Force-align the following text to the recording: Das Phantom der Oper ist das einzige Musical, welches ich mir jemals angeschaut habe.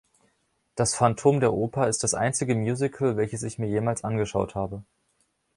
Das 0.73 0.95
Phantom 0.95 1.41
der 1.41 1.53
Oper 1.53 1.87
ist 1.87 2.03
das 2.03 2.15
einzige 2.15 2.55
Musical, 2.55 3.17
welches 3.17 3.43
ich 3.43 3.59
mir 3.59 3.67
jemals 3.67 4.03
angeschaut 4.03 4.55
habe. 4.55 4.83